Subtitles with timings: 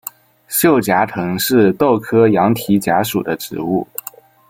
[0.49, 3.87] 锈荚藤是豆科羊蹄甲属的植物。